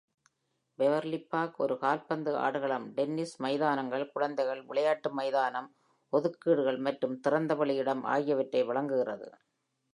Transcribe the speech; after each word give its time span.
Beverly 0.79 1.19
Park 1.29 1.59
ஒரு 1.59 1.75
கால்பந்து 1.77 2.31
ஆடுகளம், 2.37 2.87
டென்னிஸ் 2.93 3.35
மைதானங்கள், 3.41 4.11
குழந்தைகள் 4.11 4.63
விளையாட்டு 4.63 5.11
மைதானம், 5.13 5.69
ஒதுக்கீடுகள் 6.13 6.79
மற்றும் 6.79 7.19
திறந்தவெளி 7.27 7.75
இடம் 7.75 8.03
ஆகியவற்றை 8.15 8.63
வழங்குகிறது. 8.63 9.29